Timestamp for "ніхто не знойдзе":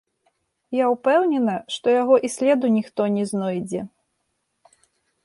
2.79-3.81